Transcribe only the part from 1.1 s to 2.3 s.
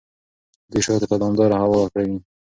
ته دوامداره هوا ورکوي.